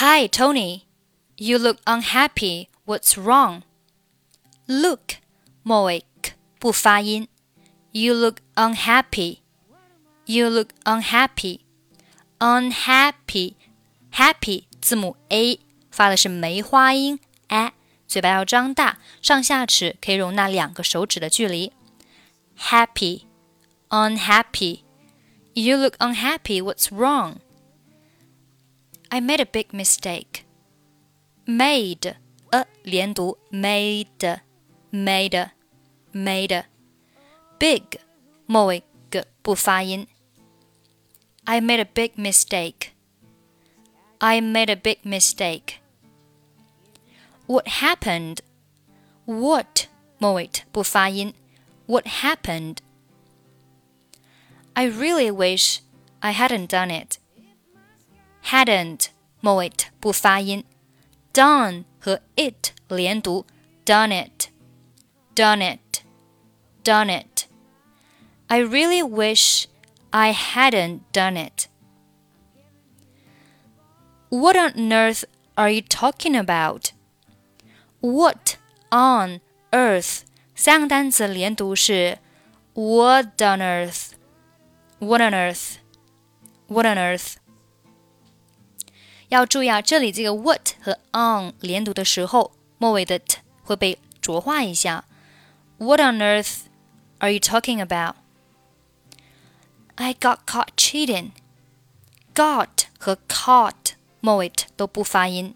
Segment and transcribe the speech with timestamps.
[0.00, 0.86] Hi, Tony.
[1.36, 2.68] You look unhappy.
[2.86, 3.62] What's wrong?
[4.68, 5.16] Look
[5.64, 7.26] 末尾 k 不发音。
[7.90, 9.38] You look unhappy.
[10.26, 11.62] You look unhappy.
[12.38, 13.54] Unhappy.
[14.12, 15.58] Happy 字母 a
[15.90, 17.18] 发的是梅花音
[17.48, 17.72] a，
[18.06, 21.72] 嘴巴要张大，上下齿可以容纳两个手指的距离。
[22.56, 23.22] Happy.
[23.88, 24.82] Unhappy.
[25.54, 26.62] You look unhappy.
[26.62, 27.38] What's wrong?
[29.09, 30.45] I made a big mistake.
[31.45, 32.15] Made
[32.51, 34.39] a 连读，made
[34.91, 35.51] made
[36.13, 36.63] made
[37.59, 37.99] big
[38.45, 40.07] 末尾 g 不发音。
[41.45, 42.89] I made a big mistake.
[44.19, 45.79] I made a big mistake.
[47.45, 48.39] What happened?
[49.25, 51.33] What 末尾不发音。
[51.85, 52.77] What happened?
[54.73, 55.79] I really wish
[56.21, 57.17] I hadn't done it
[58.47, 59.07] hadn't
[59.41, 60.63] 末尾不发音，
[61.33, 63.45] done 和 it 连读，
[63.85, 64.49] done it,
[65.35, 66.01] done it,
[66.83, 67.45] done it.
[68.47, 69.67] I really wish
[70.11, 71.67] I hadn't done it.
[74.29, 75.23] What on earth
[75.55, 76.91] are you talking about?
[77.99, 78.57] What
[78.89, 80.21] on earth
[80.55, 82.19] 三个单词连读是
[82.73, 84.11] What on earth?
[84.99, 85.75] What on earth?
[86.67, 87.35] What on earth?
[89.29, 95.05] 要注意啊，这里这个 what 和 on 连读的时候，末尾的 t 会被浊化一下。
[95.77, 96.65] What on earth
[97.19, 98.15] are you talking about?
[99.95, 101.31] I got caught cheating.
[102.35, 105.55] Got 和 caught 末尾 t 都不发音。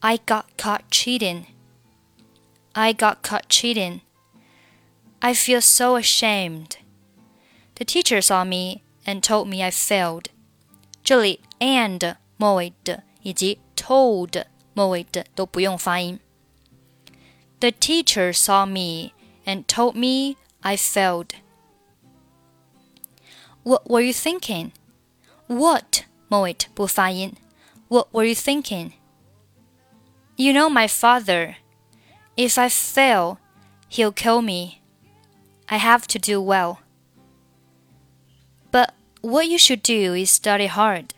[0.00, 1.44] I got caught cheating.
[2.72, 4.00] I got caught cheating.
[5.20, 6.76] I feel so ashamed.
[7.74, 10.26] The teacher saw me and told me I failed.
[11.02, 16.18] 这里 and 末尾的以及 told 末尾的都不用发音。
[17.60, 19.12] The teacher saw me
[19.44, 21.30] and told me I failed.
[23.64, 24.70] What were you thinking?
[25.48, 27.34] What 末尾不发音。
[27.88, 28.92] What were you thinking?
[30.36, 31.56] You know my father.
[32.36, 33.38] If I fail,
[33.90, 34.80] he'll kill me.
[35.68, 36.78] I have to do well.
[38.70, 41.14] But what you should do is study hard.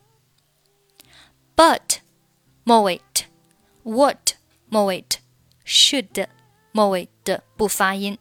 [1.56, 1.98] But
[2.64, 3.00] 末尾
[3.82, 4.34] what
[4.68, 5.04] 末尾
[5.66, 6.28] should
[6.72, 8.18] 末尾的不发音。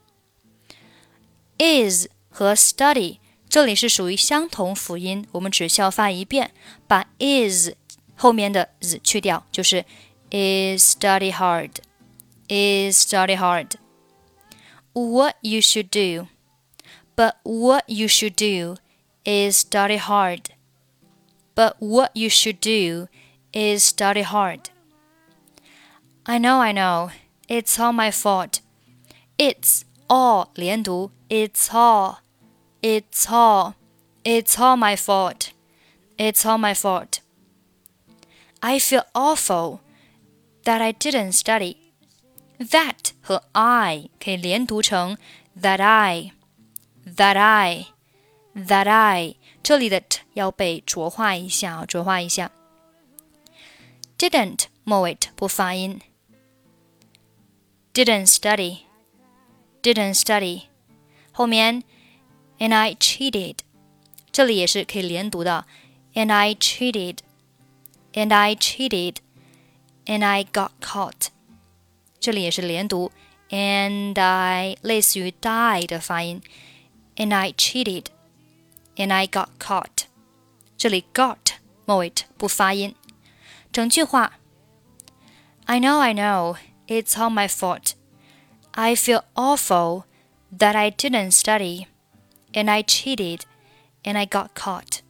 [1.58, 6.52] is 和 study 这里是属于相同辅音，我们只需要发一遍，
[6.88, 7.72] 把 is
[8.16, 9.86] 后面的 z 去掉，就是
[10.30, 11.72] is study hard,
[12.48, 13.72] is study hard.
[14.94, 16.28] What you should do,
[17.16, 18.78] but what you should do
[19.24, 20.46] is study hard.
[21.56, 23.08] But what you should do
[23.54, 24.70] is study hard.
[26.26, 27.12] I know, I know.
[27.48, 28.62] It's all my fault.
[29.38, 32.18] It's all 连读 It's all.
[32.82, 33.74] It's all.
[34.24, 35.52] It's all my fault.
[36.18, 37.22] It's all my fault.
[38.62, 39.80] I feel awful
[40.66, 41.78] that I didn't study.
[42.60, 45.18] That 和 I 可以连读成
[45.60, 46.32] that I,
[47.06, 47.88] that I,
[48.56, 49.36] that I。
[49.64, 52.52] 这里的 t 要被浊化一下，浊化一下。
[54.18, 56.02] didn't 末尾不发音。
[57.94, 58.80] didn't study,
[59.82, 60.64] didn't study，
[61.32, 61.84] 后面
[62.60, 63.58] and I cheated，
[64.32, 65.66] 这里也是可以连读的。
[66.14, 67.18] and I cheated,
[68.14, 69.18] and I cheated,
[70.06, 71.28] and I got caught，
[72.20, 73.12] 这里也是连读。
[73.50, 76.42] and I 类似于 die 的发音。
[77.16, 78.06] and I cheated,
[78.96, 80.06] and I got caught，
[80.78, 81.38] 这里 got
[81.86, 82.96] 末尾不发音。
[83.74, 84.34] 整句话：
[85.66, 87.94] I know, I know, it's all my fault.
[88.72, 90.06] I feel awful
[90.56, 91.88] that I didn't study,
[92.54, 93.42] and I cheated,
[94.04, 95.02] and I got caught.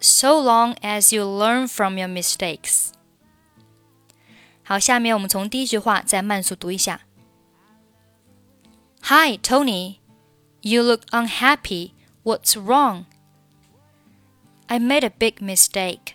[0.00, 2.92] So long as you learn from your mistakes.
[4.62, 7.00] 好，下面我们从第一句话再慢速读一下。
[9.02, 9.96] Hi, Tony.
[10.60, 11.92] You look unhappy.
[12.22, 13.06] What's wrong?
[14.66, 16.13] I made a big mistake.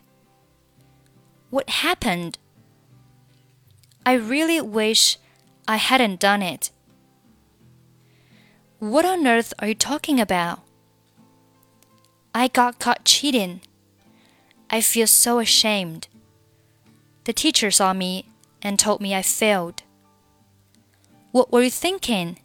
[1.51, 2.39] What happened?
[4.07, 5.19] I really wish
[5.67, 6.71] I hadn't done it.
[8.79, 10.61] What on earth are you talking about?
[12.33, 13.61] I got caught cheating.
[14.71, 16.07] I feel so ashamed.
[17.25, 18.27] The teacher saw me
[18.63, 19.83] and told me I failed.
[21.33, 22.39] What were you thinking?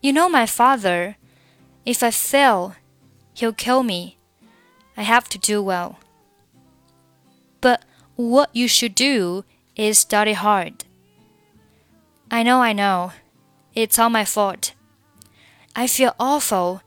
[0.00, 1.16] You know my father.
[1.84, 2.76] If I fail,
[3.34, 4.16] he'll kill me.
[4.96, 5.98] I have to do well.
[7.64, 7.82] But
[8.16, 10.84] what you should do is study hard.
[12.30, 13.12] I know, I know.
[13.74, 14.74] It's all my fault.
[15.74, 16.82] I feel awful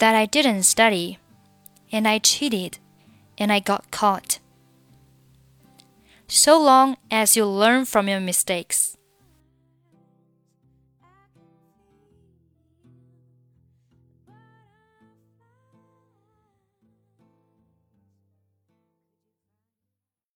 [0.00, 1.18] that I didn't study,
[1.90, 2.76] and I cheated,
[3.38, 4.38] and I got caught.
[6.28, 8.98] So long as you learn from your mistakes.